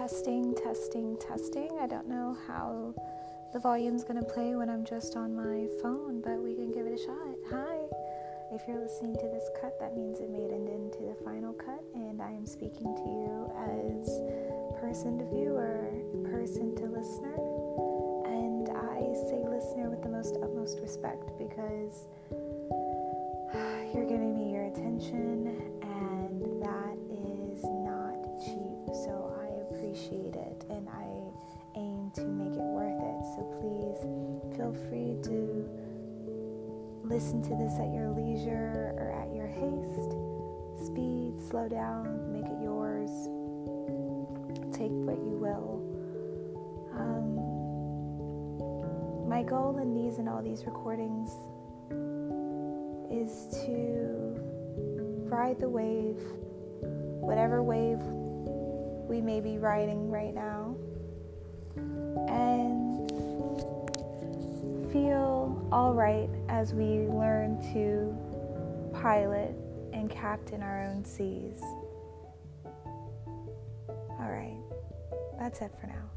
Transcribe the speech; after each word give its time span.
testing, 0.00 0.54
testing. 0.54 1.14
Testing. 1.18 1.78
I 1.78 1.86
don't 1.86 2.08
know 2.08 2.34
how 2.46 2.94
the 3.52 3.58
volume's 3.58 4.02
gonna 4.02 4.24
play 4.24 4.56
when 4.56 4.70
I'm 4.70 4.82
just 4.82 5.14
on 5.14 5.36
my 5.36 5.68
phone, 5.82 6.22
but 6.22 6.40
we 6.40 6.54
can 6.54 6.72
give 6.72 6.86
it 6.86 6.94
a 6.94 7.04
shot. 7.04 7.36
Hi. 7.50 7.76
If 8.50 8.62
you're 8.66 8.80
listening 8.80 9.12
to 9.16 9.28
this 9.28 9.44
cut, 9.60 9.78
that 9.78 9.94
means 9.94 10.18
it 10.20 10.30
made 10.30 10.52
it 10.52 10.72
into 10.72 11.04
the 11.04 11.14
final 11.22 11.52
cut, 11.52 11.84
and 11.94 12.22
I 12.22 12.30
am 12.30 12.46
speaking 12.46 12.96
to 12.96 13.08
you 13.12 13.52
as 13.60 14.08
person 14.80 15.18
to 15.18 15.26
viewer, 15.28 15.92
person 16.32 16.74
to 16.76 16.84
listener. 16.88 17.36
And 18.24 18.70
I 18.72 19.04
say 19.28 19.44
listener 19.44 19.90
with 19.90 20.02
the 20.02 20.08
most 20.08 20.38
utmost 20.42 20.80
respect 20.80 21.28
because 21.36 22.08
appreciate 29.90 30.34
it, 30.36 30.64
and 30.70 30.88
I 30.88 31.02
aim 31.76 32.12
to 32.14 32.22
make 32.22 32.52
it 32.52 32.60
worth 32.60 33.00
it. 33.02 33.24
So 33.34 33.42
please 33.58 33.98
feel 34.56 34.72
free 34.88 35.16
to 35.24 35.68
listen 37.02 37.42
to 37.42 37.56
this 37.56 37.74
at 37.80 37.92
your 37.92 38.10
leisure 38.10 38.94
or 38.96 39.10
at 39.10 39.34
your 39.34 39.48
haste. 39.48 40.14
Speed, 40.86 41.40
slow 41.48 41.68
down, 41.68 42.32
make 42.32 42.46
it 42.46 42.62
yours. 42.62 43.10
Take 44.72 44.92
what 44.92 45.18
you 45.18 45.36
will. 45.36 45.82
Um, 46.94 47.34
my 49.28 49.42
goal 49.42 49.78
in 49.78 49.92
these 49.92 50.18
and 50.18 50.28
all 50.28 50.40
these 50.42 50.64
recordings 50.66 51.30
is 53.10 53.48
to 53.64 54.38
ride 55.28 55.58
the 55.58 55.68
wave, 55.68 56.22
whatever 56.80 57.60
wave 57.62 58.00
we 59.10 59.20
may 59.20 59.40
be 59.40 59.58
riding 59.58 60.08
right 60.08 60.32
now, 60.32 60.76
and 62.28 63.10
feel 64.92 65.68
all 65.72 65.92
right 65.92 66.30
as 66.48 66.72
we 66.72 67.08
learn 67.08 67.60
to 67.72 68.16
pilot 68.96 69.52
and 69.92 70.08
captain 70.08 70.62
our 70.62 70.84
own 70.84 71.04
seas. 71.04 71.60
All 74.20 74.30
right, 74.30 74.56
that's 75.40 75.60
it 75.60 75.72
for 75.80 75.88
now. 75.88 76.08